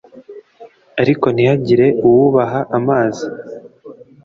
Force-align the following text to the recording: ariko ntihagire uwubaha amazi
ariko 1.01 1.25
ntihagire 1.33 1.87
uwubaha 2.05 2.59
amazi 2.77 3.25